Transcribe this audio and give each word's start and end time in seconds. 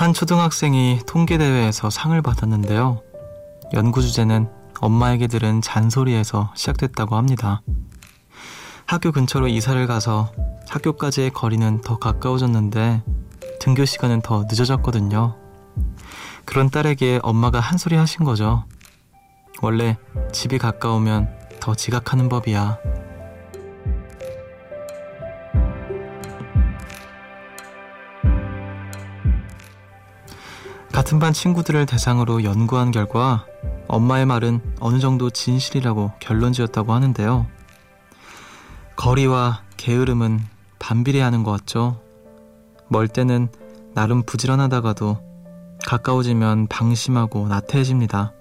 한 0.00 0.14
초등학생이 0.14 1.00
통계대회에서 1.06 1.90
상을 1.90 2.22
받았는데요. 2.22 3.02
연구 3.74 4.00
주제는 4.00 4.48
엄마에게 4.80 5.26
들은 5.26 5.60
잔소리에서 5.60 6.54
시작됐다고 6.56 7.16
합니다. 7.16 7.60
학교 8.86 9.12
근처로 9.12 9.46
이사를 9.46 9.86
가서 9.86 10.32
학교까지의 10.70 11.32
거리는 11.32 11.82
더 11.82 11.98
가까워졌는데 11.98 13.02
등교 13.60 13.84
시간은 13.84 14.22
더 14.22 14.46
늦어졌거든요. 14.48 15.36
그런 16.46 16.70
딸에게 16.70 17.20
엄마가 17.22 17.60
한 17.60 17.76
소리 17.76 17.94
하신 17.96 18.24
거죠. 18.24 18.64
원래 19.60 19.98
집이 20.32 20.56
가까우면 20.56 21.28
더 21.60 21.74
지각하는 21.74 22.30
법이야. 22.30 22.78
같은 31.00 31.18
반 31.18 31.32
친구들을 31.32 31.86
대상으로 31.86 32.44
연구한 32.44 32.90
결과 32.90 33.46
엄마의 33.88 34.26
말은 34.26 34.60
어느 34.80 34.98
정도 34.98 35.30
진실이라고 35.30 36.12
결론 36.20 36.52
지었다고 36.52 36.92
하는데요. 36.92 37.46
거리와 38.96 39.62
게으름은 39.78 40.40
반비례하는 40.78 41.42
것 41.42 41.52
같죠. 41.52 42.02
멀 42.88 43.08
때는 43.08 43.48
나름 43.94 44.24
부지런하다가도 44.24 45.78
가까워지면 45.86 46.66
방심하고 46.66 47.48
나태해집니다. 47.48 48.34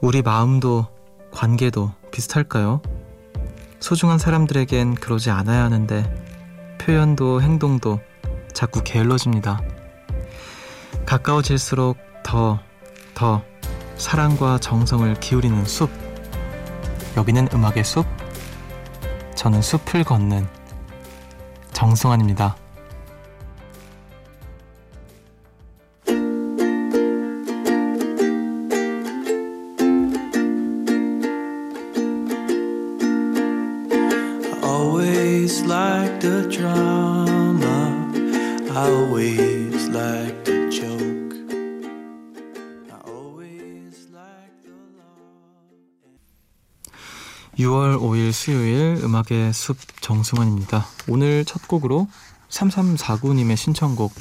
우리 0.00 0.22
마음도 0.22 0.86
관계도 1.32 1.90
비슷할까요? 2.12 2.80
소중한 3.80 4.18
사람들에겐 4.18 4.94
그러지 4.94 5.30
않아야 5.30 5.64
하는데 5.64 6.78
표현도 6.78 7.42
행동도 7.42 7.98
자꾸 8.52 8.84
게을러집니다. 8.84 9.73
가까워질수록 11.06 11.98
더, 12.22 12.58
더 13.14 13.42
사랑과 13.96 14.58
정성을 14.58 15.14
기울이는 15.20 15.64
숲. 15.64 15.90
여기는 17.16 17.48
음악의 17.52 17.84
숲. 17.84 18.06
저는 19.34 19.62
숲을 19.62 20.04
걷는 20.04 20.46
정승환입니다. 21.72 22.56
always 34.62 35.62
like 35.64 36.20
the 36.20 36.48
drama. 36.48 38.10
I 38.70 38.88
always 38.88 39.88
like 39.88 40.44
the 40.44 40.53
6월 47.58 48.00
5일 48.00 48.32
수요일 48.32 48.98
음악의 49.04 49.52
숲 49.52 49.76
정승환입니다. 50.00 50.86
오늘 51.08 51.44
첫 51.44 51.68
곡으로 51.68 52.08
3349님의 52.48 53.56
신청곡 53.56 54.12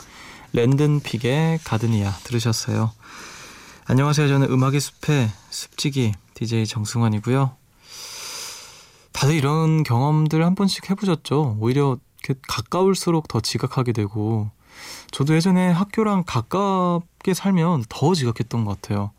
랜든픽의 0.53 1.59
가드니아 1.63 2.11
들으셨어요. 2.23 2.91
안녕하세요. 3.85 4.27
저는 4.27 4.51
음악의 4.51 4.79
숲의 4.79 5.29
숲지기 5.49 6.13
DJ 6.35 6.67
정승환이고요. 6.67 7.55
다들 9.13 9.33
이런 9.33 9.81
경험들 9.81 10.45
한 10.45 10.53
번씩 10.53 10.91
해보셨죠? 10.91 11.57
오히려 11.59 11.97
가까울수록 12.47 13.27
더 13.27 13.39
지각하게 13.39 13.94
되고 13.94 14.51
저도 15.11 15.35
예전에 15.35 15.71
학교랑 15.71 16.23
가깝게 16.27 17.33
살면 17.33 17.85
더 17.89 18.13
지각했던 18.13 18.63
것 18.63 18.79
같아요. 18.79 19.11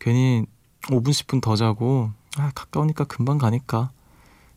괜히 0.00 0.44
5분 0.86 1.10
10분 1.10 1.40
더 1.40 1.54
자고 1.54 2.10
아 2.38 2.50
가까우니까 2.54 3.04
금방 3.04 3.38
가니까 3.38 3.90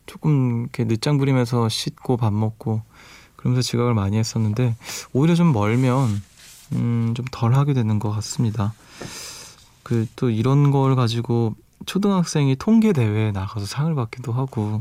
조금 0.06 0.62
이렇게 0.62 0.84
늦장 0.84 1.18
부리면서 1.18 1.68
씻고 1.68 2.16
밥 2.16 2.32
먹고 2.32 2.82
그러면서 3.36 3.62
지각을 3.62 3.94
많이 3.94 4.16
했었는데 4.18 4.74
오히려 5.12 5.34
좀 5.34 5.52
멀면 5.52 6.22
음, 6.72 7.14
좀 7.14 7.24
덜 7.30 7.54
하게 7.54 7.72
되는 7.74 7.98
것 7.98 8.10
같습니다. 8.10 8.72
그 9.82 10.06
또 10.16 10.28
이런 10.30 10.70
걸 10.70 10.96
가지고 10.96 11.54
초등학생이 11.86 12.56
통계 12.56 12.92
대회에 12.92 13.30
나가서 13.32 13.64
상을 13.66 13.94
받기도 13.94 14.32
하고 14.32 14.80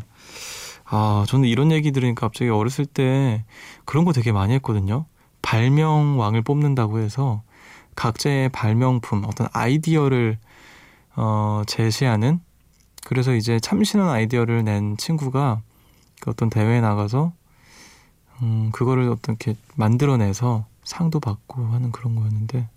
아 0.86 1.26
저는 1.28 1.48
이런 1.48 1.72
얘기 1.72 1.92
들으니까 1.92 2.28
갑자기 2.28 2.50
어렸을 2.50 2.86
때 2.86 3.46
그런 3.86 4.04
거 4.06 4.12
되게 4.14 4.32
많이 4.32 4.54
했거든요. 4.56 5.06
발명왕을 5.44 6.42
뽑는다고 6.42 7.00
해서 7.00 7.44
각자의 7.96 8.50
발명품 8.50 9.24
어떤 9.26 9.48
아이디어를 9.54 10.38
어, 11.16 11.64
제시하는 11.68 12.40
그래서 13.08 13.34
이제 13.34 13.58
참신한 13.58 14.10
아이디어를 14.10 14.66
낸 14.66 14.98
친구가 14.98 15.62
그 16.20 16.30
어떤 16.30 16.50
대회에 16.50 16.82
나가서 16.82 17.32
음, 18.42 18.70
그거를 18.74 19.10
어떻게 19.10 19.56
만들어내서 19.76 20.66
상도 20.84 21.22
받고 21.22 21.68
하는 21.68 21.94
그런 21.94 22.16
거였는데 22.16 22.68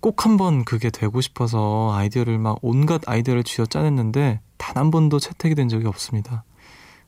꼭 0.00 0.24
한번 0.24 0.64
그게 0.64 0.90
되고 0.90 1.20
싶어서 1.20 1.92
아이디어를 1.94 2.38
막 2.38 2.58
온갖 2.62 3.02
아이디어를 3.06 3.44
쥐어 3.44 3.66
짜냈는데 3.66 4.40
단 4.56 4.76
한 4.76 4.90
번도 4.90 5.20
채택이 5.20 5.54
된 5.54 5.68
적이 5.68 5.86
없습니다. 5.86 6.42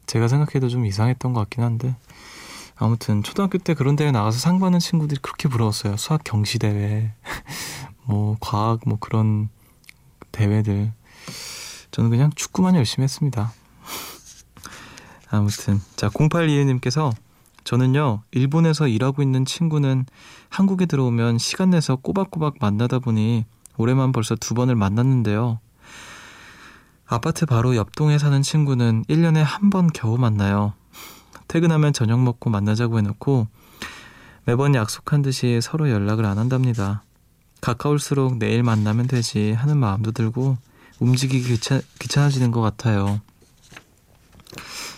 제가 0.07 0.29
생각해도 0.29 0.69
좀 0.69 0.87
이상했던 0.87 1.33
것 1.33 1.41
같긴 1.41 1.65
한데 1.65 1.97
아무튼 2.77 3.23
초등학교 3.23 3.59
때 3.59 3.75
그런 3.75 3.97
대회 3.97 4.13
나가서 4.13 4.39
상 4.39 4.61
받는 4.61 4.79
친구들이 4.79 5.21
그렇게 5.21 5.49
부러웠어요. 5.49 5.97
수학 5.97 6.23
경시 6.23 6.59
대회, 6.59 7.13
뭐 8.07 8.37
과학 8.41 8.81
뭐 8.87 8.99
그런 9.01 9.49
대회들. 10.31 10.93
저는 11.93 12.11
그냥 12.11 12.31
축구만 12.35 12.75
열심히 12.75 13.05
했습니다. 13.05 13.53
아무튼 15.31 15.81
자 15.97 16.09
0821님께서 16.09 17.13
저는요 17.65 18.23
일본에서 18.33 18.89
일하고 18.89 19.23
있는 19.23 19.45
친구는 19.45 20.05
한국에 20.49 20.87
들어오면 20.87 21.39
시간 21.39 21.71
내서 21.71 21.97
꼬박꼬박 21.97 22.57
만나다 22.61 22.99
보니 22.99 23.47
올해만 23.77 24.13
벌써 24.13 24.35
두 24.35 24.55
번을 24.55 24.75
만났는데요. 24.75 25.61
아파트 27.07 27.47
바로 27.47 27.77
옆동에 27.77 28.19
사는 28.19 28.43
친구는 28.43 29.05
1년에 29.09 29.43
한 29.43 29.71
번 29.71 29.87
겨우 29.93 30.19
만나요. 30.19 30.75
퇴근하면 31.49 31.93
저녁 31.93 32.21
먹고 32.23 32.51
만나자고 32.51 32.99
해놓고 32.99 33.47
매번 34.45 34.75
약속한 34.75 35.23
듯이 35.23 35.61
서로 35.63 35.91
연락을 35.91 36.25
안 36.25 36.39
한답니다. 36.39 37.05
가까울수록 37.61 38.39
내일 38.39 38.63
만나면 38.63 39.07
되지 39.07 39.53
하는 39.53 39.77
마음도 39.79 40.11
들고 40.11 40.57
움직이기 41.03 41.49
귀찮, 41.49 41.83
귀찮아지는 41.99 42.53
것 42.53 42.61
같아요. 42.61 43.21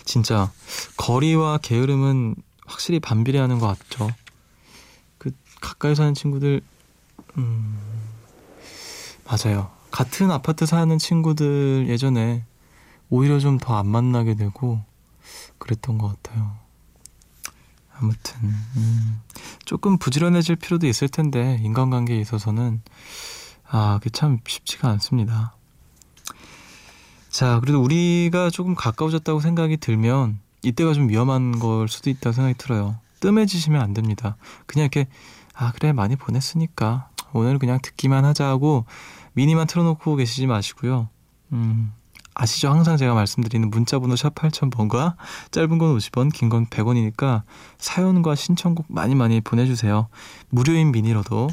진짜 0.05 0.51
거리와 0.97 1.57
게으름은 1.57 2.35
확실히 2.67 2.99
반비례하는 2.99 3.57
것 3.59 3.67
같죠. 3.67 4.09
그 5.17 5.31
가까이 5.61 5.95
사는 5.95 6.13
친구들 6.13 6.61
음 7.37 7.79
맞아요. 9.25 9.71
같은 9.91 10.29
아파트 10.29 10.65
사는 10.65 10.95
친구들 10.97 11.87
예전에 11.89 12.43
오히려 13.09 13.39
좀 13.39 13.57
더 13.59 13.73
안 13.75 13.87
만나게 13.87 14.35
되고 14.35 14.81
그랬던 15.57 15.97
것 15.97 16.21
같아요. 16.21 16.55
아무튼 17.97 18.39
음, 18.75 19.21
조금 19.63 19.97
부지런해질 19.97 20.57
필요도 20.57 20.85
있을 20.85 21.07
텐데 21.07 21.59
인간관계에 21.63 22.19
있어서는 22.19 22.81
아, 23.67 23.97
그게 23.99 24.09
참 24.11 24.39
쉽지가 24.45 24.89
않습니다. 24.89 25.54
자, 27.35 27.59
그래도 27.59 27.81
우리가 27.83 28.49
조금 28.49 28.75
가까워졌다고 28.75 29.41
생각이 29.41 29.75
들면 29.75 30.39
이때가 30.63 30.93
좀 30.93 31.09
위험한 31.09 31.59
걸 31.59 31.89
수도 31.89 32.09
있다고 32.09 32.31
생각이 32.31 32.57
들어요. 32.57 32.95
뜸해지시면 33.19 33.81
안 33.81 33.93
됩니다. 33.93 34.37
그냥 34.65 34.85
이렇게 34.85 35.09
아 35.53 35.73
그래 35.73 35.91
많이 35.91 36.15
보냈으니까 36.15 37.09
오늘 37.33 37.59
그냥 37.59 37.79
듣기만 37.83 38.23
하자 38.23 38.45
하고 38.47 38.85
미니만 39.33 39.67
틀어놓고 39.67 40.15
계시지 40.15 40.47
마시고요. 40.47 41.09
음, 41.51 41.91
아시죠? 42.35 42.69
항상 42.69 42.95
제가 42.95 43.13
말씀드리는 43.13 43.69
문자번호 43.69 44.15
샵 44.15 44.33
8000번과 44.33 45.15
짧은 45.51 45.77
건 45.77 45.97
50원, 45.97 46.31
긴 46.31 46.47
건 46.47 46.67
100원이니까 46.67 47.41
사연과 47.77 48.35
신청곡 48.35 48.85
많이 48.87 49.13
많이 49.13 49.41
보내주세요. 49.41 50.07
무료인 50.47 50.93
미니로도 50.93 51.49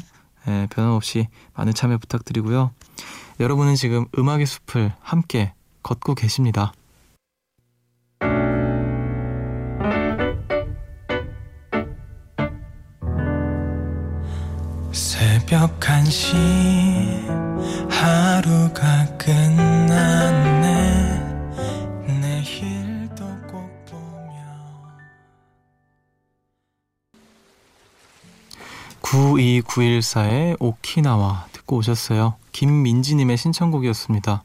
예, 0.47 0.65
변함없이 0.69 1.27
많은 1.55 1.73
참여 1.73 1.97
부탁드리고요. 1.97 2.71
여러분은 3.41 3.75
지금 3.75 4.05
음악의 4.17 4.45
숲을 4.45 4.93
함께 5.01 5.51
걷고 5.83 6.15
계십니다. 6.15 6.73
새벽 14.91 15.79
1시 15.79 16.35
하루가 17.89 19.05
끝났네 19.17 20.63
내일도 22.07 23.25
꼭 23.47 23.85
보며 23.85 24.33
92914의 29.01 30.57
오키나와 30.59 31.47
듣고 31.51 31.77
오셨어요. 31.77 32.35
김민지님의 32.51 33.37
신청곡이었습니다. 33.37 34.43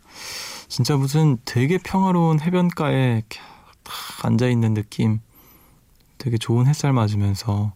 진짜 0.68 0.96
무슨 0.96 1.38
되게 1.44 1.78
평화로운 1.78 2.40
해변가에 2.40 3.22
딱 3.82 4.24
앉아있는 4.24 4.74
느낌. 4.74 5.20
되게 6.18 6.36
좋은 6.36 6.66
햇살 6.66 6.92
맞으면서 6.92 7.72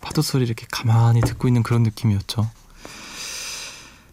파도 0.00 0.20
소리 0.22 0.44
이렇게 0.44 0.66
가만히 0.70 1.20
듣고 1.22 1.48
있는 1.48 1.62
그런 1.62 1.82
느낌이었죠. 1.82 2.48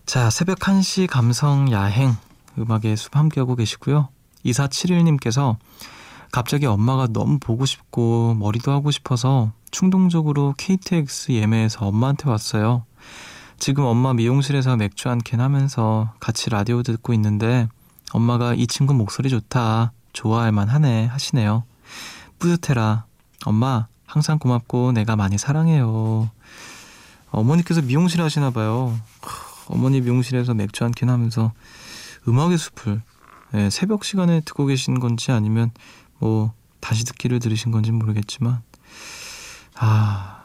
자, 0.05 0.29
새벽 0.29 0.59
1시 0.59 1.07
감성 1.07 1.71
야행 1.71 2.15
음악의 2.57 2.95
숲 2.97 3.15
함께하고 3.15 3.55
계시고요. 3.55 4.09
2471님께서 4.45 5.57
갑자기 6.31 6.65
엄마가 6.65 7.07
너무 7.07 7.39
보고 7.39 7.65
싶고 7.65 8.35
머리도 8.39 8.71
하고 8.71 8.89
싶어서 8.89 9.51
충동적으로 9.71 10.53
KTX 10.57 11.33
예매해서 11.33 11.85
엄마한테 11.85 12.29
왔어요. 12.29 12.85
지금 13.59 13.83
엄마 13.85 14.13
미용실에서 14.13 14.77
맥주 14.77 15.09
한 15.09 15.19
캔 15.19 15.39
하면서 15.39 16.13
같이 16.19 16.49
라디오 16.49 16.83
듣고 16.83 17.13
있는데 17.13 17.67
엄마가 18.13 18.53
이 18.53 18.67
친구 18.67 18.93
목소리 18.93 19.29
좋다. 19.29 19.91
좋아할 20.13 20.51
만하네 20.51 21.07
하시네요. 21.07 21.63
뿌듯해라. 22.37 23.05
엄마 23.45 23.87
항상 24.05 24.37
고맙고 24.37 24.91
내가 24.91 25.15
많이 25.15 25.37
사랑해요. 25.39 26.29
어머니께서 27.31 27.81
미용실 27.81 28.21
하시나 28.21 28.51
봐요. 28.51 28.95
어머니 29.67 30.01
미용실에서 30.01 30.53
맥주 30.53 30.83
한 30.83 30.91
캔 30.91 31.09
하면서 31.09 31.51
음악의 32.27 32.57
숲을 32.57 33.01
네, 33.53 33.69
새벽 33.69 34.03
시간에 34.03 34.41
듣고 34.41 34.65
계신 34.67 34.99
건지 34.99 35.31
아니면 35.31 35.71
뭐 36.19 36.53
다시 36.79 37.05
듣기를 37.05 37.39
들으신 37.39 37.71
건지 37.71 37.91
모르겠지만 37.91 38.61
아 39.75 40.39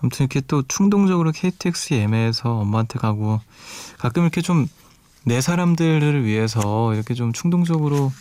아무튼 0.00 0.24
이렇게 0.24 0.40
또 0.40 0.62
충동적으로 0.62 1.32
KTX 1.32 1.94
예매해서 1.94 2.58
엄마한테 2.58 2.98
가고 2.98 3.40
가끔 3.98 4.22
이렇게 4.22 4.40
좀 4.40 4.66
내 5.24 5.40
사람들을 5.40 6.24
위해서 6.24 6.94
이렇게 6.94 7.14
좀 7.14 7.32
충동적으로 7.32 8.12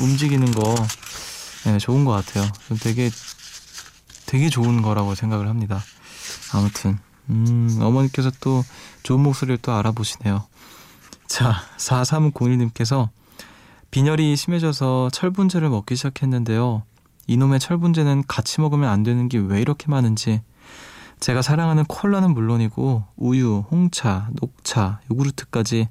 움직이는 0.00 0.50
거 0.52 0.74
네, 1.64 1.78
좋은 1.78 2.04
것 2.04 2.12
같아요. 2.12 2.50
되게 2.80 3.10
되게 4.26 4.48
좋은 4.48 4.82
거라고 4.82 5.14
생각을 5.14 5.48
합니다. 5.48 5.80
아무튼 6.52 6.98
음, 7.30 7.78
어머니께서 7.80 8.30
또 8.40 8.64
좋은 9.02 9.20
목소리를 9.20 9.58
또 9.58 9.72
알아보시네요. 9.72 10.44
자, 11.26 11.62
4301님께서 11.78 13.08
빈혈이 13.90 14.36
심해져서 14.36 15.10
철분제를 15.12 15.68
먹기 15.68 15.96
시작했는데요. 15.96 16.82
이놈의 17.26 17.60
철분제는 17.60 18.24
같이 18.26 18.60
먹으면 18.60 18.90
안 18.90 19.02
되는 19.02 19.28
게 19.28 19.38
왜 19.38 19.60
이렇게 19.60 19.86
많은지 19.88 20.42
제가 21.20 21.40
사랑하는 21.40 21.84
콜라는 21.84 22.34
물론이고 22.34 23.04
우유, 23.16 23.64
홍차, 23.70 24.28
녹차, 24.40 25.00
요구르트까지 25.10 25.88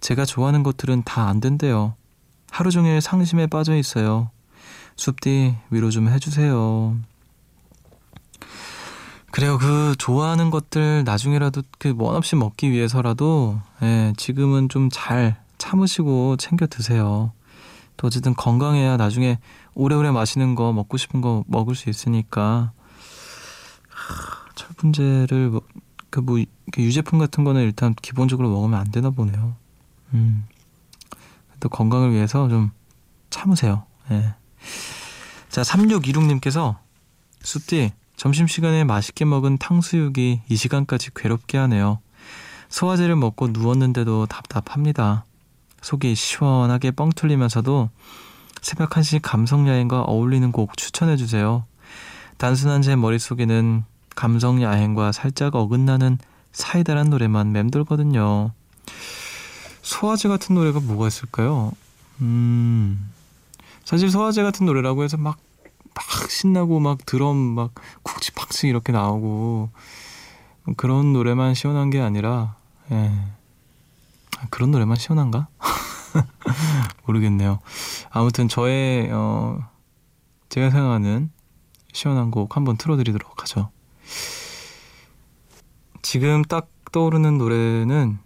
제가 0.00 0.24
좋아하는 0.24 0.62
것들은 0.62 1.02
다 1.04 1.26
안 1.28 1.40
된대요. 1.40 1.94
하루 2.50 2.70
종일 2.70 3.00
상심에 3.00 3.46
빠져 3.46 3.76
있어요. 3.76 4.30
숲디 4.96 5.56
위로 5.70 5.90
좀 5.90 6.08
해주세요. 6.08 6.96
그래요. 9.30 9.58
그 9.58 9.94
좋아하는 9.98 10.50
것들 10.50 11.04
나중에라도 11.04 11.62
그 11.78 11.94
원 11.98 12.16
없이 12.16 12.36
먹기 12.36 12.70
위해서라도 12.70 13.60
예, 13.82 14.12
지금은 14.16 14.68
좀 14.68 14.88
잘 14.90 15.36
참으시고 15.58 16.36
챙겨 16.36 16.66
드세요. 16.66 17.32
또 17.96 18.06
어쨌든 18.06 18.34
건강해야 18.34 18.96
나중에 18.96 19.38
오래오래 19.74 20.10
마시는 20.10 20.54
거 20.54 20.72
먹고 20.72 20.96
싶은 20.96 21.20
거 21.20 21.44
먹을 21.48 21.74
수 21.74 21.90
있으니까 21.90 22.72
철분제를 24.54 25.48
뭐, 25.50 25.62
그뭐 26.10 26.38
유제품 26.78 27.18
같은 27.18 27.44
거는 27.44 27.62
일단 27.62 27.94
기본적으로 28.00 28.48
먹으면 28.50 28.78
안 28.78 28.90
되나 28.90 29.10
보네요. 29.10 29.56
음. 30.14 30.46
또 31.60 31.68
건강을 31.68 32.12
위해서 32.12 32.48
좀 32.48 32.70
참으세요. 33.30 33.84
예. 34.10 34.34
자, 35.48 35.62
3626님께서 35.62 36.76
숲디 37.42 37.92
점심시간에 38.16 38.84
맛있게 38.84 39.24
먹은 39.24 39.58
탕수육이 39.58 40.42
이 40.48 40.56
시간까지 40.56 41.10
괴롭게 41.14 41.58
하네요. 41.58 42.00
소화제를 42.68 43.16
먹고 43.16 43.48
누웠는데도 43.48 44.26
답답합니다. 44.26 45.24
속이 45.82 46.14
시원하게 46.14 46.90
뻥 46.90 47.10
뚫리면서도 47.10 47.90
새벽 48.60 48.90
1시 48.90 49.20
감성여행과 49.22 50.02
어울리는 50.02 50.50
곡 50.50 50.76
추천해주세요. 50.76 51.64
단순한 52.38 52.82
제 52.82 52.96
머릿속에는 52.96 53.84
감성야행과 54.16 55.12
살짝 55.12 55.54
어긋나는 55.54 56.18
사이다란 56.52 57.10
노래만 57.10 57.52
맴돌거든요. 57.52 58.52
소화제 59.86 60.28
같은 60.28 60.56
노래가 60.56 60.80
뭐가 60.80 61.06
있을까요? 61.06 61.70
음, 62.20 63.08
사실 63.84 64.10
소화제 64.10 64.42
같은 64.42 64.66
노래라고 64.66 65.04
해서 65.04 65.16
막, 65.16 65.38
막 65.94 66.28
신나고 66.28 66.80
막 66.80 67.06
드럼 67.06 67.36
막 67.36 67.72
쿡치팍치 68.02 68.66
이렇게 68.66 68.92
나오고 68.92 69.70
그런 70.76 71.12
노래만 71.12 71.54
시원한 71.54 71.90
게 71.90 72.00
아니라, 72.00 72.56
예. 72.90 73.12
그런 74.50 74.72
노래만 74.72 74.96
시원한가? 74.96 75.46
모르겠네요. 77.06 77.60
아무튼 78.10 78.48
저의 78.48 79.08
어 79.12 79.60
제가 80.48 80.70
생각하는 80.70 81.30
시원한 81.92 82.32
곡 82.32 82.56
한번 82.56 82.76
틀어드리도록 82.76 83.40
하죠. 83.42 83.70
지금 86.02 86.42
딱 86.42 86.68
떠오르는 86.90 87.38
노래는 87.38 88.25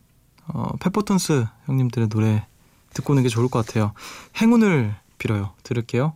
어, 0.54 0.76
페퍼톤스 0.80 1.46
형님들의 1.66 2.08
노래 2.08 2.46
듣고 2.92 3.12
오는 3.12 3.22
게 3.22 3.28
좋을 3.28 3.48
것 3.48 3.64
같아요. 3.64 3.92
행운을 4.40 4.94
빌어요. 5.18 5.52
들을게요. 5.62 6.14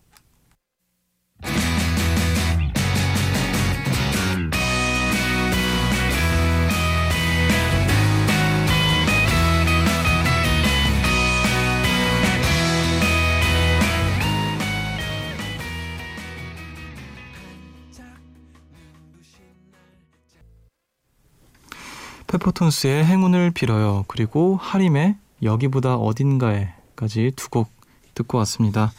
페퍼톤스의 22.34 23.04
행운을 23.04 23.52
빌어요. 23.52 24.04
그리고 24.08 24.58
하림의 24.58 25.16
여기보다 25.42 25.94
어딘가에까지 25.94 27.32
두 27.36 27.48
곡 27.48 27.72
듣고 28.14 28.38
왔습니다. 28.38 28.92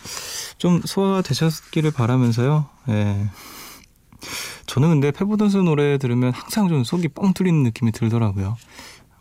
좀 0.58 0.82
소화가 0.84 1.22
되셨기를 1.22 1.92
바라면서요. 1.92 2.65
예. 2.89 3.30
저는 4.68 4.89
근데 4.89 5.12
페퍼톤스 5.12 5.58
노래 5.58 5.98
들으면 5.98 6.32
항상 6.34 6.68
좀 6.70 6.84
속이 6.84 7.10
뻥 7.10 7.34
뚫리는 7.34 7.63
느낌이 7.63 7.92
들더라고요. 7.92 8.56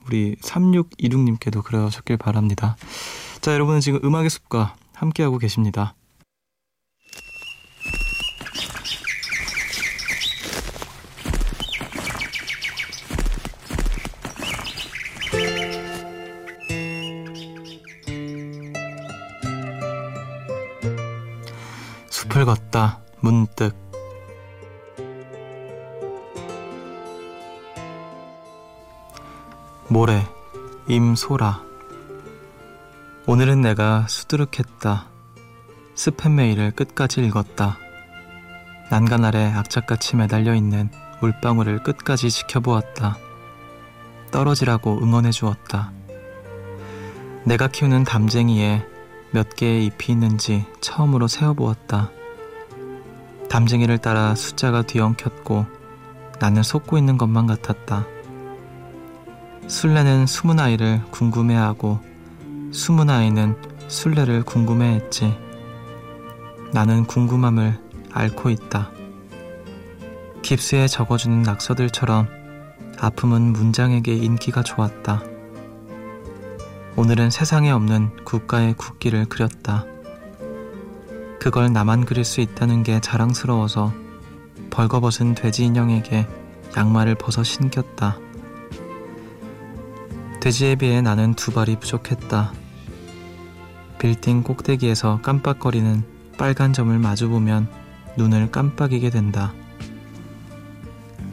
우리 0.06 0.36
3626님께도 0.36 1.62
그러셨길 1.62 2.16
바랍니다. 2.16 2.76
자, 3.40 3.52
여러분은 3.52 3.80
지금 3.80 4.00
음악의 4.04 4.30
숲과 4.30 4.76
함께하고 4.94 5.38
계십니다. 5.38 5.94
숲을 22.34 22.44
걷다 22.46 23.00
문득. 23.20 23.76
모래 29.88 30.26
임소라. 30.88 31.62
오늘은 33.26 33.60
내가 33.60 34.08
수두룩했다. 34.08 35.06
스팸 35.94 36.32
메일을 36.32 36.72
끝까지 36.72 37.24
읽었다. 37.24 37.78
난간 38.90 39.24
아래 39.24 39.52
악착같이 39.52 40.16
매달려 40.16 40.54
있는 40.54 40.90
물방울을 41.20 41.84
끝까지 41.84 42.30
지켜보았다. 42.30 43.16
떨어지라고 44.32 44.98
응원해 45.00 45.30
주었다. 45.30 45.92
내가 47.44 47.68
키우는 47.68 48.02
담쟁이에 48.02 48.84
몇 49.30 49.54
개의 49.54 49.86
잎이 49.86 50.12
있는지 50.12 50.66
처음으로 50.80 51.28
세어보았다. 51.28 52.10
담쟁이를 53.54 53.98
따라 53.98 54.34
숫자가 54.34 54.82
뒤엉켰고 54.82 55.64
나는 56.40 56.64
속고 56.64 56.98
있는 56.98 57.16
것만 57.16 57.46
같았다. 57.46 58.04
술래는 59.68 60.26
숨은 60.26 60.58
아이를 60.58 61.00
궁금해하고 61.12 62.00
숨은 62.72 63.10
아이는 63.10 63.54
술래를 63.86 64.42
궁금해했지. 64.42 65.38
나는 66.72 67.04
궁금함을 67.04 67.78
앓고 68.10 68.50
있다. 68.50 68.90
깁스에 70.42 70.88
적어주는 70.88 71.42
낙서들처럼 71.42 72.26
아픔은 72.98 73.52
문장에게 73.52 74.16
인기가 74.16 74.64
좋았다. 74.64 75.22
오늘은 76.96 77.30
세상에 77.30 77.70
없는 77.70 78.24
국가의 78.24 78.74
국기를 78.74 79.26
그렸다. 79.26 79.93
그걸 81.44 81.70
나만 81.70 82.06
그릴 82.06 82.24
수 82.24 82.40
있다는 82.40 82.84
게 82.84 83.02
자랑스러워서 83.02 83.92
벌거벗은 84.70 85.34
돼지 85.34 85.66
인형에게 85.66 86.26
양말을 86.74 87.16
벗어 87.16 87.42
신겼다. 87.42 88.16
돼지에 90.40 90.76
비해 90.76 91.02
나는 91.02 91.34
두 91.34 91.52
발이 91.52 91.76
부족했다. 91.80 92.50
빌딩 93.98 94.42
꼭대기에서 94.42 95.20
깜빡거리는 95.20 96.02
빨간 96.38 96.72
점을 96.72 96.98
마주보면 96.98 97.68
눈을 98.16 98.50
깜빡이게 98.50 99.10
된다. 99.10 99.52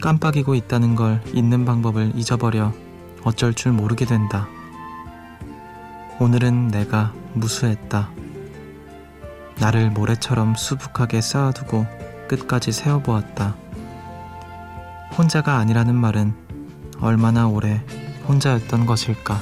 깜빡이고 0.02 0.54
있다는 0.54 0.94
걸 0.94 1.22
잊는 1.32 1.64
방법을 1.64 2.12
잊어버려 2.16 2.74
어쩔 3.24 3.54
줄 3.54 3.72
모르게 3.72 4.04
된다. 4.04 4.46
오늘은 6.20 6.68
내가 6.68 7.14
무수했다. 7.32 8.21
나를 9.62 9.90
모래처럼 9.90 10.56
수북하게 10.56 11.20
쌓아두고 11.20 11.86
끝까지 12.26 12.72
세워보았다. 12.72 13.54
혼자가 15.16 15.58
아니라는 15.58 15.94
말은 15.94 16.34
얼마나 17.00 17.46
오래 17.46 17.80
혼자였던 18.26 18.86
것일까. 18.86 19.40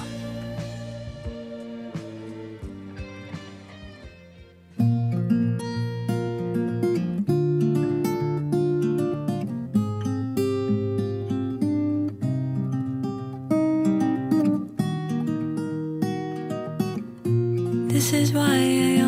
This 17.88 18.14
is 18.14 18.32
why 18.34 18.50
I 18.50 18.99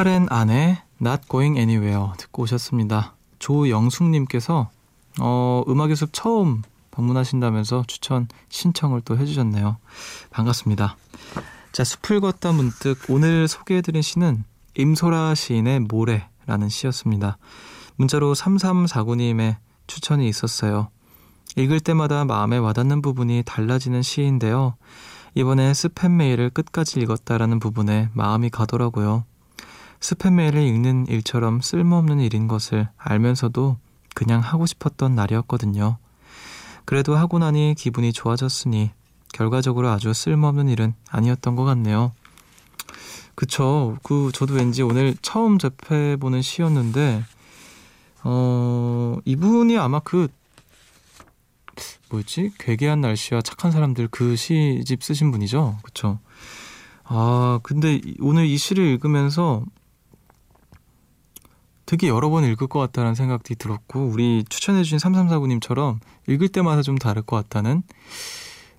카렌 0.00 0.26
안의 0.30 0.78
Not 1.02 1.28
Going 1.28 1.58
Anywhere 1.58 2.12
듣고 2.16 2.44
오셨습니다. 2.44 3.16
조영숙님께서 3.38 4.70
어, 5.20 5.62
음악의 5.68 5.94
숲 5.94 6.14
처음 6.14 6.62
방문하신다면서 6.90 7.84
추천 7.86 8.26
신청을 8.48 9.02
또 9.02 9.18
해주셨네요. 9.18 9.76
반갑습니다. 10.30 10.96
자, 11.72 11.84
숲을 11.84 12.22
걷다 12.22 12.52
문득 12.52 12.98
오늘 13.10 13.46
소개해드린 13.46 14.00
시는 14.00 14.42
임소라 14.74 15.34
시인의 15.34 15.80
모래라는 15.80 16.70
시였습니다. 16.70 17.36
문자로 17.96 18.32
3349님의 18.32 19.56
추천이 19.86 20.26
있었어요. 20.30 20.88
읽을 21.56 21.78
때마다 21.78 22.24
마음에 22.24 22.56
와닿는 22.56 23.02
부분이 23.02 23.42
달라지는 23.44 24.00
시인데요. 24.00 24.76
이번에 25.34 25.72
스팸 25.72 26.10
메일을 26.10 26.48
끝까지 26.48 27.00
읽었다라는 27.00 27.60
부분에 27.60 28.08
마음이 28.14 28.48
가더라고요. 28.48 29.24
스팸 30.00 30.32
메일을 30.32 30.62
읽는 30.62 31.06
일처럼 31.08 31.60
쓸모없는 31.60 32.20
일인 32.20 32.48
것을 32.48 32.88
알면서도 32.96 33.76
그냥 34.14 34.40
하고 34.40 34.66
싶었던 34.66 35.14
날이었거든요. 35.14 35.98
그래도 36.84 37.16
하고 37.16 37.38
나니 37.38 37.74
기분이 37.76 38.12
좋아졌으니 38.12 38.90
결과적으로 39.32 39.88
아주 39.90 40.12
쓸모없는 40.12 40.68
일은 40.68 40.94
아니었던 41.10 41.54
것 41.54 41.64
같네요. 41.64 42.12
그쵸. 43.34 43.96
그, 44.02 44.30
저도 44.34 44.54
왠지 44.54 44.82
오늘 44.82 45.14
처음 45.22 45.58
접해보는 45.58 46.42
시였는데, 46.42 47.24
어, 48.24 49.16
이분이 49.24 49.78
아마 49.78 50.00
그, 50.00 50.28
뭐였지? 52.10 52.52
괴괴한 52.58 53.00
날씨와 53.00 53.40
착한 53.40 53.70
사람들 53.70 54.08
그 54.10 54.34
시집 54.36 55.02
쓰신 55.02 55.30
분이죠? 55.30 55.78
그쵸. 55.82 56.18
아, 57.04 57.60
근데 57.62 58.00
오늘 58.20 58.46
이 58.46 58.58
시를 58.58 58.84
읽으면서 58.84 59.64
되게 61.90 62.06
여러 62.06 62.30
번 62.30 62.44
읽을 62.44 62.68
것 62.68 62.78
같다는 62.78 63.16
생각이 63.16 63.56
들었고 63.56 64.06
우리 64.06 64.44
추천해주신 64.48 64.98
3349님처럼 64.98 65.98
읽을 66.28 66.46
때마다 66.46 66.82
좀 66.82 66.96
다를 66.96 67.20
것 67.20 67.34
같다는 67.34 67.82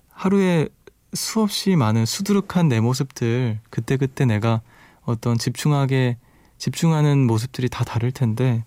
하루에 0.08 0.70
수없이 1.12 1.76
많은 1.76 2.06
수두룩한 2.06 2.68
내 2.68 2.80
모습들 2.80 3.60
그때그때 3.68 4.24
내가 4.24 4.62
어떤 5.02 5.36
집중하게 5.36 6.16
집중하는 6.56 7.26
모습들이 7.26 7.68
다 7.68 7.84
다를 7.84 8.12
텐데 8.12 8.64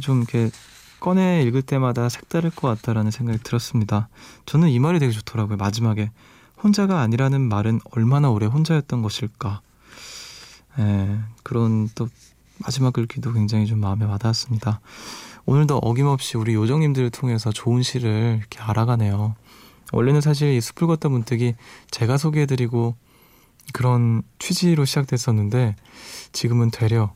좀 0.00 0.20
이렇게 0.22 0.50
꺼내 0.98 1.42
읽을 1.42 1.60
때마다 1.60 2.08
색다를 2.08 2.48
것 2.48 2.66
같다라는 2.66 3.10
생각이 3.10 3.40
들었습니다. 3.42 4.08
저는 4.46 4.70
이 4.70 4.78
말이 4.78 4.98
되게 4.98 5.12
좋더라고요. 5.12 5.58
마지막에 5.58 6.10
혼자가 6.64 7.02
아니라는 7.02 7.42
말은 7.42 7.80
얼마나 7.90 8.30
오래 8.30 8.46
혼자였던 8.46 9.02
것일까. 9.02 9.60
예, 10.78 11.18
그런 11.42 11.90
또 11.94 12.08
마지막 12.62 12.92
글귀도 12.92 13.32
굉장히 13.32 13.66
좀 13.66 13.80
마음에 13.80 14.04
와닿았습니다. 14.04 14.80
오늘도 15.46 15.78
어김없이 15.78 16.36
우리 16.36 16.54
요정님들을 16.54 17.10
통해서 17.10 17.50
좋은 17.50 17.82
시를 17.82 18.38
이렇게 18.40 18.60
알아가네요. 18.60 19.34
원래는 19.92 20.20
사실 20.20 20.52
이 20.52 20.60
숲을 20.60 20.86
걷다 20.86 21.08
문득이 21.08 21.54
제가 21.90 22.16
소개해드리고 22.16 22.94
그런 23.72 24.22
취지로 24.38 24.84
시작됐었는데 24.84 25.76
지금은 26.32 26.70
되려 26.70 27.12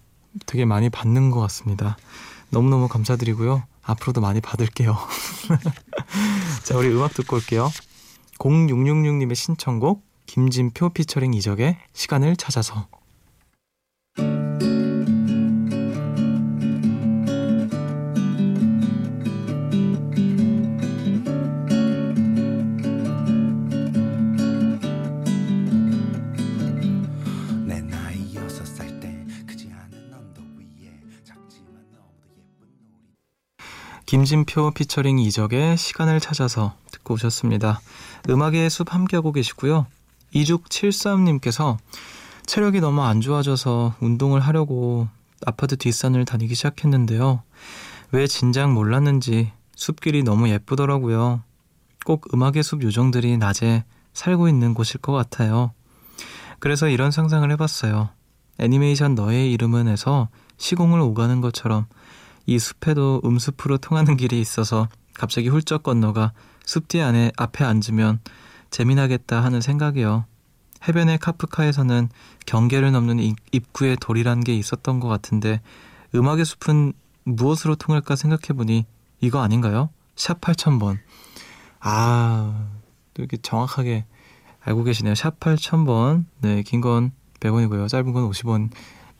되게 0.46 0.64
많이 0.64 0.90
받는 0.90 1.30
것 1.30 1.40
같습니다. 1.40 1.96
너무너무 2.50 2.88
감사드리고요. 2.88 3.64
앞으로도 3.82 4.20
많이 4.20 4.40
받을게요. 4.40 4.96
자, 6.64 6.76
우리 6.76 6.88
음악 6.88 7.12
듣고 7.14 7.36
올게요. 7.36 7.70
0666님의 8.38 9.34
신청곡 9.34 10.02
김진표 10.26 10.90
피처링 10.90 11.34
이적의 11.34 11.78
시간을 11.92 12.36
찾아서 12.36 12.88
김진표 34.06 34.72
피처링 34.72 35.18
이적의 35.18 35.76
시간을 35.76 36.20
찾아서 36.20 36.76
듣고 36.92 37.14
오셨습니다. 37.14 37.80
음악의 38.28 38.68
숲 38.68 38.92
함께하고 38.92 39.32
계시고요. 39.32 39.86
2673님께서 40.34 41.78
체력이 42.46 42.80
너무 42.80 43.02
안 43.02 43.20
좋아져서 43.20 43.94
운동을 44.00 44.40
하려고 44.40 45.08
아파트 45.46 45.76
뒷산을 45.76 46.24
다니기 46.24 46.54
시작했는데요. 46.54 47.42
왜 48.12 48.26
진작 48.26 48.72
몰랐는지 48.72 49.52
숲길이 49.74 50.22
너무 50.22 50.48
예쁘더라고요. 50.48 51.42
꼭 52.04 52.32
음악의 52.34 52.62
숲 52.62 52.82
요정들이 52.82 53.38
낮에 53.38 53.84
살고 54.12 54.48
있는 54.48 54.74
곳일 54.74 55.00
것 55.00 55.12
같아요. 55.12 55.72
그래서 56.58 56.88
이런 56.88 57.10
상상을 57.10 57.50
해봤어요. 57.52 58.10
애니메이션 58.58 59.14
너의 59.14 59.52
이름은에서 59.52 60.28
시공을 60.58 61.00
오가는 61.00 61.40
것처럼 61.40 61.86
이 62.46 62.58
숲에도 62.58 63.20
음숲으로 63.24 63.78
통하는 63.78 64.16
길이 64.16 64.40
있어서 64.40 64.88
갑자기 65.14 65.48
훌쩍 65.48 65.82
건너가 65.82 66.32
숲뒤 66.66 67.00
안에 67.00 67.32
앞에 67.36 67.64
앉으면 67.64 68.20
재미나겠다 68.70 69.42
하는 69.42 69.60
생각이요. 69.60 70.24
해변의 70.86 71.18
카프카에서는 71.18 72.08
경계를 72.46 72.92
넘는 72.92 73.18
이- 73.20 73.34
입구에 73.52 73.96
돌이란 74.00 74.40
게 74.44 74.54
있었던 74.54 75.00
것 75.00 75.08
같은데 75.08 75.60
음악의 76.14 76.44
숲은 76.44 76.92
무엇으로 77.24 77.76
통할까 77.76 78.16
생각해보니 78.16 78.84
이거 79.20 79.40
아닌가요? 79.42 79.88
샵 80.16 80.40
8000번. 80.40 80.98
아, 81.80 82.66
또 83.14 83.22
이렇게 83.22 83.36
정확하게 83.38 84.04
알고 84.60 84.84
계시네요. 84.84 85.14
샵 85.14 85.38
8000번. 85.40 86.24
네, 86.40 86.62
긴 86.62 86.80
건 86.80 87.12
100원이고요. 87.40 87.88
짧은 87.88 88.12
건 88.12 88.28
50원. 88.30 88.70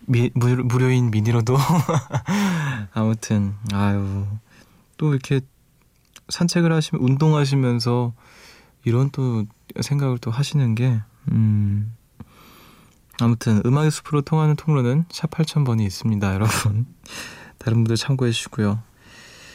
미, 0.06 0.30
무, 0.34 0.54
무료인 0.64 1.10
미니로도. 1.10 1.56
아무튼, 2.92 3.54
아유. 3.72 4.26
또 4.96 5.12
이렇게 5.12 5.40
산책을 6.28 6.72
하시면, 6.72 7.02
운동하시면서 7.02 8.12
이런 8.84 9.10
또 9.10 9.44
생각을 9.80 10.18
또 10.18 10.30
하시는 10.30 10.74
게, 10.74 11.00
음. 11.30 11.94
아무튼, 13.20 13.62
음악의 13.64 13.90
숲으로 13.90 14.22
통하는 14.22 14.56
통로는 14.56 15.04
샵 15.10 15.30
8000번이 15.30 15.82
있습니다, 15.82 16.34
여러분. 16.34 16.86
다른 17.58 17.78
분들 17.78 17.96
참고해 17.96 18.30
주시고요. 18.32 18.82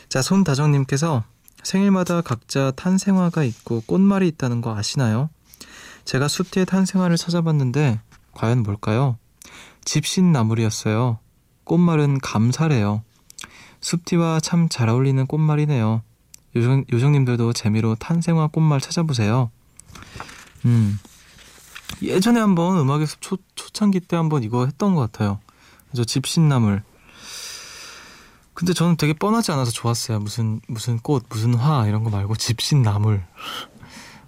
자, 0.08 0.22
손다정님께서 0.22 1.24
생일마다 1.64 2.22
각자 2.22 2.72
탄생화가 2.72 3.44
있고 3.44 3.82
꽃말이 3.86 4.28
있다는 4.30 4.62
거 4.62 4.76
아시나요? 4.76 5.30
제가 6.06 6.28
숲 6.28 6.50
뒤에 6.50 6.66
탄생화를 6.66 7.18
찾아봤는데 7.18 8.00
과연 8.32 8.64
뭘까요? 8.64 9.18
집신나물이었어요. 9.86 11.20
꽃말은 11.64 12.20
감사래요. 12.20 13.04
숲티와 13.82 14.40
참 14.40 14.68
잘 14.70 14.90
어울리는 14.90 15.26
꽃말이네요. 15.26 16.02
요정, 16.56 16.84
요정님들도 16.92 17.54
재미로 17.54 17.96
탄생화 17.96 18.48
꽃말 18.48 18.82
찾아보세요. 18.82 19.52
음. 20.66 21.00
예전에 22.02 22.40
한번 22.40 22.78
음악의 22.78 23.08
숲 23.08 23.22
초, 23.22 23.38
초창기 23.56 24.02
때 24.02 24.16
한번 24.16 24.44
이거 24.44 24.66
했던 24.66 24.96
것 24.96 25.02
같아요. 25.02 25.40
저 25.96 26.04
집신나물. 26.04 26.84
근데 28.54 28.74
저는 28.74 28.98
되게 28.98 29.14
뻔하지 29.14 29.52
않아서 29.54 29.72
좋았어요. 29.72 30.20
무슨 30.20 30.60
무슨 30.68 31.00
꽃, 31.00 31.26
무슨 31.30 31.54
화 31.54 31.88
이런 31.88 32.04
거 32.04 32.10
말고 32.10 32.36
집신나물. 32.36 33.24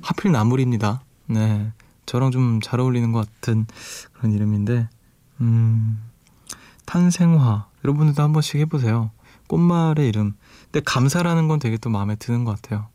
하필 0.01 0.31
나물입니다. 0.31 1.03
네. 1.27 1.71
저랑 2.05 2.31
좀 2.31 2.59
잘 2.61 2.79
어울리는 2.79 3.11
것 3.11 3.27
같은 3.27 3.65
그런 4.13 4.33
이름인데, 4.33 4.87
음, 5.41 6.01
탄생화. 6.85 7.67
여러분들도 7.83 8.21
한 8.21 8.31
번씩 8.33 8.59
해보세요. 8.61 9.11
꽃말의 9.47 10.07
이름. 10.07 10.35
근데 10.65 10.81
감사라는 10.85 11.47
건 11.47 11.59
되게 11.59 11.77
또 11.77 11.89
마음에 11.89 12.15
드는 12.15 12.45
것 12.45 12.55
같아요. 12.61 12.87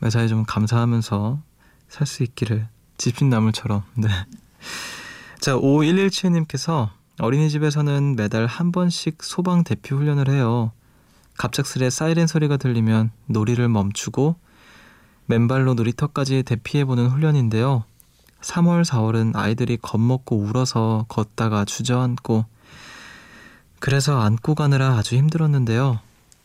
매사에 0.00 0.28
좀 0.28 0.44
감사하면서 0.44 1.40
살 1.88 2.06
수 2.06 2.22
있기를. 2.22 2.68
집신나물처럼. 2.98 3.82
네. 3.94 4.08
자, 5.40 5.54
5117님께서 5.54 6.90
어린이집에서는 7.18 8.16
매달 8.16 8.46
한 8.46 8.72
번씩 8.72 9.22
소방 9.22 9.64
대피 9.64 9.94
훈련을 9.94 10.28
해요. 10.28 10.72
갑작스레 11.38 11.90
사이렌 11.90 12.26
소리가 12.26 12.56
들리면 12.56 13.10
놀이를 13.26 13.68
멈추고 13.68 14.36
맨발로 15.26 15.74
놀이터까지 15.74 16.42
대피해보는 16.42 17.08
훈련인데요. 17.08 17.84
3월, 18.46 18.84
4월은 18.84 19.34
아이들이 19.34 19.76
겁먹고 19.76 20.36
울어서 20.36 21.04
걷다가 21.08 21.64
주저앉고 21.64 22.44
그래서 23.80 24.20
안고 24.20 24.54
가느라 24.54 24.96
아주 24.96 25.16
힘들었는데요. 25.16 25.98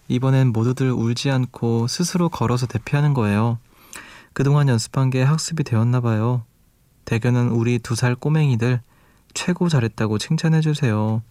이번엔 0.07 0.47
모두들 0.51 0.91
울지 0.91 1.29
않고 1.29 1.87
스스로 1.87 2.27
걸어서 2.27 2.65
대피하는 2.65 3.13
거예요. 3.13 3.59
그동안 4.33 4.67
연습한 4.67 5.09
게 5.11 5.21
학습이 5.21 5.63
되었나 5.63 6.01
봐요. 6.01 6.43
대견은 7.05 7.49
우리 7.49 7.77
두 7.79 7.95
살 7.95 8.15
꼬맹이들 8.15 8.81
최고 9.33 9.69
잘했다고 9.69 10.17
칭찬해 10.17 10.61
주세요. 10.61 11.21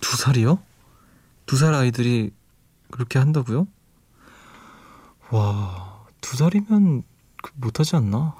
두 0.00 0.16
살이요? 0.16 0.58
두 1.46 1.56
살 1.56 1.74
아이들이 1.74 2.32
그렇게 2.90 3.18
한다고요? 3.18 3.66
와, 5.30 6.04
두 6.20 6.36
살이면 6.36 7.02
그 7.42 7.52
못하지 7.56 7.96
않나? 7.96 8.34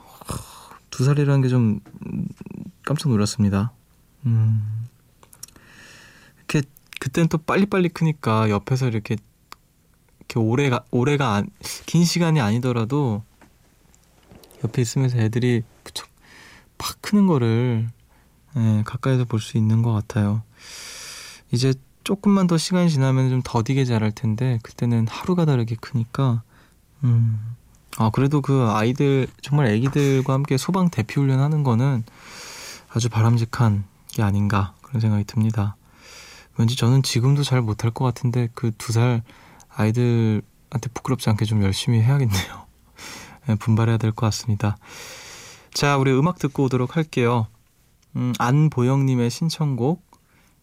두 0.91 1.05
살이라는 1.05 1.43
게 1.43 1.49
좀 1.49 1.81
깜짝 2.85 3.09
놀랐습니다. 3.11 3.73
음. 4.27 4.87
이렇게 6.39 6.63
그땐 7.01 7.29
또 7.29 7.39
빨리빨리 7.39 7.89
크니까 7.91 8.51
옆에서 8.51 8.89
이렇게 8.89 9.17
이렇게 10.19 10.39
오래가 10.39 10.85
오래가 10.91 11.35
안, 11.35 11.49
긴 11.87 12.05
시간이 12.05 12.41
아니더라도 12.41 13.23
옆에 14.65 14.83
있으면서 14.83 15.19
애들이 15.19 15.63
무척 15.85 16.09
팍 16.79 17.01
크는 17.03 17.27
거를 17.27 17.89
예, 18.57 18.83
가까이서 18.85 19.25
볼 19.25 19.41
수 19.41 19.57
있는 19.57 19.83
것 19.83 19.93
같아요. 19.93 20.43
이제 21.53 21.73
조금만 22.05 22.47
더 22.47 22.59
시간이 22.59 22.91
지나면 22.91 23.29
좀 23.31 23.41
더디게 23.45 23.85
자랄 23.85 24.11
텐데 24.13 24.59
그때는 24.63 25.07
하루가 25.09 25.45
다르게 25.45 25.77
크니까 25.77 26.43
음. 27.05 27.57
아 27.99 28.11
그래도 28.11 28.41
그 28.41 28.67
아이들 28.71 29.27
정말 29.43 29.67
아기들과 29.67 30.33
함께 30.35 30.57
소방 30.57 30.91
대피 30.91 31.21
훈련 31.21 31.41
하는 31.41 31.63
거는 31.63 32.05
아주 32.93 33.09
바람직한 33.09 33.85
게 34.09 34.23
아닌가 34.23 34.75
그런 34.83 35.01
생각이 35.01 35.25
듭니다. 35.25 35.77
왠지 36.57 36.77
저는 36.77 37.03
지금도 37.03 37.43
잘 37.43 37.61
못할 37.63 37.91
것 37.91 38.05
같은데 38.05 38.49
그 38.55 38.71
두 38.73 38.93
살 38.93 39.23
아이들한테 39.69 40.89
부끄럽지 40.95 41.31
않게 41.31 41.45
좀 41.45 41.63
열심히 41.63 42.01
해야겠네요. 42.03 42.67
네, 43.47 43.55
분발해야 43.55 43.97
될 43.97 44.13
것 44.13 44.27
같습니다. 44.27 44.77
자, 45.73 45.97
우리 45.97 46.13
음악 46.13 46.39
듣고 46.39 46.65
오도록 46.65 46.97
할게요. 46.97 47.47
음, 48.17 48.33
안보영님의 48.39 49.31
신청곡, 49.31 50.05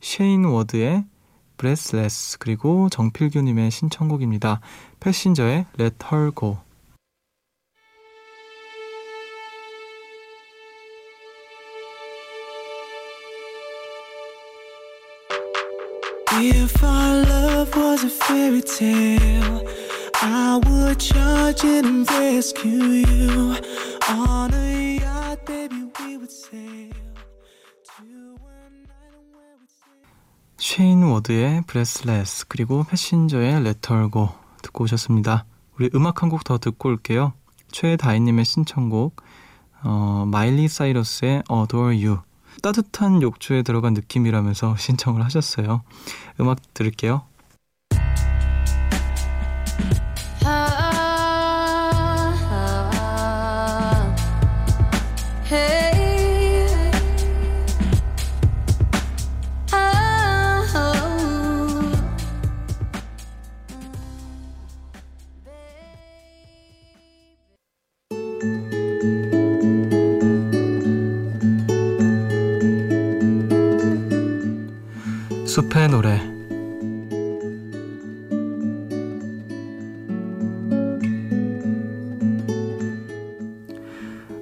쉐인 0.02 0.44
워드의 0.46 1.06
Breathless, 1.58 2.38
그리고 2.40 2.90
정필규님의 2.90 3.72
신청곡입니다. 3.72 4.60
패신저의 5.00 5.66
Let 5.80 5.96
Her 6.12 6.32
Go. 6.38 6.58
If 16.40 16.84
our 16.84 17.24
love 17.26 17.76
was 17.76 18.04
a 18.04 18.10
fairy 18.10 18.62
tale, 18.62 19.64
I 20.22 20.60
would 20.66 21.00
charge 21.00 21.64
it 21.64 21.86
and 21.86 22.08
rescue 22.10 23.04
you. 23.06 23.56
On 24.10 24.54
a 24.54 25.00
yacht, 25.02 25.46
baby, 25.46 25.90
we 26.00 26.18
would 26.18 26.32
sail. 26.32 26.94
쉐인 30.60 31.04
워드의 31.04 31.64
Breathless 31.68 32.48
그리고 32.48 32.84
패신저의 32.84 33.64
Let 33.64 33.88
Her 33.89 34.13
Go 34.13 34.30
듣고 34.62 34.84
오셨습니다. 34.84 35.46
우리 35.80 35.90
음악 35.96 36.22
한 36.24 36.30
곡 36.30 36.44
더 36.44 36.58
듣고 36.58 36.90
올게요. 36.90 37.34
최다인님의 37.72 38.46
신청곡 38.46 39.22
어, 39.84 40.26
마일리 40.28 40.68
사이러스의 40.68 41.44
Adore 41.52 42.06
You 42.06 42.20
따뜻한 42.62 43.22
욕조에 43.22 43.64
들어간 43.64 43.94
느낌이라면서 43.94 44.76
신청을 44.80 45.24
하셨어요. 45.24 45.84
음악 46.40 46.60
들을게요. 46.74 47.24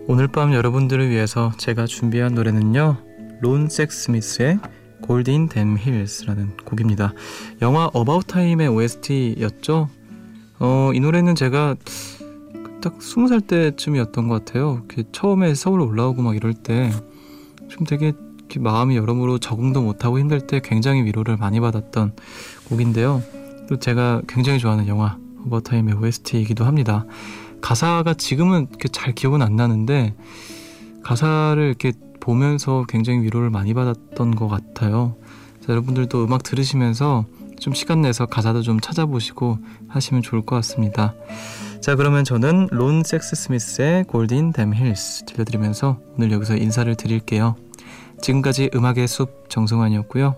오늘 0.07 0.27
밤 0.27 0.53
여러분들을 0.53 1.09
위해서 1.09 1.51
제가 1.57 1.85
준비한 1.85 2.35
노래는요 2.35 2.97
론 3.41 3.69
섹스미스의 3.69 4.59
Gold 5.01 5.34
in 5.34 5.49
Them 5.49 5.77
Hills라는 5.77 6.58
곡입니다 6.65 7.13
영화 7.61 7.89
About 7.93 8.27
Time의 8.27 8.67
OST였죠 8.69 9.89
어, 10.59 10.91
이 10.93 10.99
노래는 10.99 11.35
제가 11.35 11.75
딱 12.81 13.01
스무 13.01 13.27
살 13.27 13.41
때쯤이었던 13.41 14.27
것 14.27 14.45
같아요 14.45 14.83
처음에 15.11 15.53
서울 15.55 15.81
올라오고 15.81 16.21
막 16.21 16.35
이럴 16.35 16.53
때 16.53 16.91
좀 17.67 17.85
되게 17.85 18.13
마음이 18.59 18.95
여러모로 18.95 19.39
적응도 19.39 19.81
못하고 19.81 20.19
힘들 20.19 20.41
때 20.47 20.61
굉장히 20.63 21.03
위로를 21.03 21.37
많이 21.37 21.59
받았던 21.59 22.13
곡인데요. 22.69 23.21
또 23.67 23.77
제가 23.77 24.21
굉장히 24.27 24.59
좋아하는 24.59 24.87
영화 24.87 25.17
About 25.45 25.68
Time의 25.68 25.95
OST이기도 25.95 26.63
합니다. 26.63 27.05
가사가 27.65 28.13
지금은 28.13 28.67
이렇게 28.69 28.88
잘 28.88 29.15
기억은 29.15 29.41
안 29.41 29.56
나는데 29.56 30.13
가사를 31.01 31.63
이렇게 31.63 31.93
보면서 32.19 32.86
굉장히 32.88 33.21
위로를 33.23 33.49
많이 33.49 33.73
받았던 33.73 34.36
것 34.36 34.47
같아요. 34.47 35.15
자, 35.62 35.73
여러분들도 35.73 36.23
음악 36.23 36.43
들으시면서 36.43 37.25
좀 37.60 37.73
시간 37.73 38.01
내서 38.01 38.28
가사도 38.28 38.62
좀 38.62 38.80
찾아보시고 38.80 39.58
하시면 39.88 40.21
좋을 40.21 40.45
것 40.45 40.56
같습니다. 40.58 41.15
자, 41.82 41.95
그러면 41.95 42.23
저는 42.23 42.67
론 42.69 43.01
섹스미스의 43.03 44.03
Gold 44.03 44.36
in 44.36 44.51
Them 44.51 44.71
Hills 44.75 45.25
들려드리면서 45.25 45.99
오늘 46.17 46.32
여기서 46.32 46.58
인사를 46.58 46.93
드릴게요. 46.93 47.56
지금까지 48.21 48.69
음악의 48.75 49.08
숲 49.08 49.49
정승환이었고요. 49.49 50.36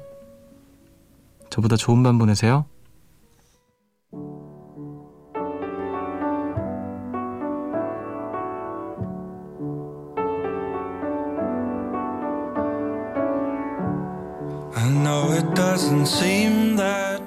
저보다 1.49 1.75
좋은 1.75 2.03
밤 2.03 2.17
보내세요. 2.19 2.63
It 15.37 15.53
doesn't 15.53 16.07
seem 16.07 16.75
that 16.77 17.21